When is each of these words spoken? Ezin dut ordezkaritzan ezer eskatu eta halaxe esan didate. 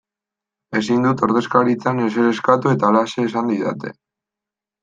Ezin 0.79 1.03
dut 1.07 1.21
ordezkaritzan 1.27 2.01
ezer 2.05 2.31
eskatu 2.31 2.75
eta 2.79 2.91
halaxe 2.91 3.29
esan 3.29 3.55
didate. 3.55 3.97